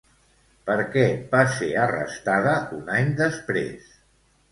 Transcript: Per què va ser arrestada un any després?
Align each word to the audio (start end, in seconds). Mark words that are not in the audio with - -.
Per 0.69 0.77
què 0.93 1.03
va 1.35 1.41
ser 1.57 1.69
arrestada 1.81 2.53
un 2.79 2.89
any 2.95 3.13
després? 3.21 3.93